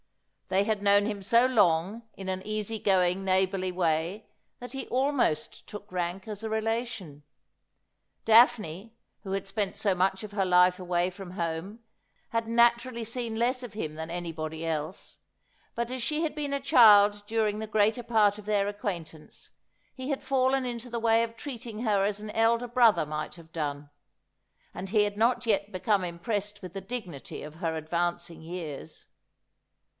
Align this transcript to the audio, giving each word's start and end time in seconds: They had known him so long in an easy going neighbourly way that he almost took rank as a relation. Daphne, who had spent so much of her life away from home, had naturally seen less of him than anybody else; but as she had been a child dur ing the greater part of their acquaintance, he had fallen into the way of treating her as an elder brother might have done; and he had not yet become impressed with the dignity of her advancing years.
They 0.47 0.63
had 0.65 0.81
known 0.81 1.05
him 1.05 1.21
so 1.21 1.45
long 1.45 2.01
in 2.15 2.27
an 2.27 2.41
easy 2.45 2.79
going 2.79 3.23
neighbourly 3.23 3.71
way 3.71 4.25
that 4.59 4.73
he 4.73 4.87
almost 4.87 5.65
took 5.65 5.89
rank 5.91 6.27
as 6.27 6.43
a 6.43 6.49
relation. 6.49 7.23
Daphne, 8.25 8.93
who 9.21 9.31
had 9.31 9.47
spent 9.47 9.77
so 9.77 9.93
much 9.95 10.23
of 10.23 10.31
her 10.31 10.43
life 10.43 10.77
away 10.79 11.09
from 11.11 11.31
home, 11.31 11.79
had 12.29 12.47
naturally 12.49 13.03
seen 13.05 13.37
less 13.37 13.63
of 13.63 13.73
him 13.73 13.93
than 13.93 14.09
anybody 14.09 14.65
else; 14.65 15.19
but 15.73 15.89
as 15.91 16.01
she 16.03 16.23
had 16.23 16.35
been 16.35 16.51
a 16.51 16.59
child 16.59 17.23
dur 17.27 17.47
ing 17.47 17.59
the 17.59 17.67
greater 17.67 18.03
part 18.03 18.37
of 18.37 18.45
their 18.45 18.67
acquaintance, 18.67 19.51
he 19.95 20.09
had 20.09 20.23
fallen 20.23 20.65
into 20.65 20.89
the 20.89 20.99
way 20.99 21.23
of 21.23 21.37
treating 21.37 21.83
her 21.83 22.03
as 22.03 22.19
an 22.19 22.31
elder 22.31 22.67
brother 22.67 23.05
might 23.05 23.35
have 23.35 23.53
done; 23.53 23.89
and 24.73 24.89
he 24.89 25.03
had 25.03 25.15
not 25.15 25.45
yet 25.45 25.71
become 25.71 26.03
impressed 26.03 26.61
with 26.61 26.73
the 26.73 26.81
dignity 26.81 27.41
of 27.43 27.55
her 27.55 27.75
advancing 27.77 28.41
years. 28.41 29.07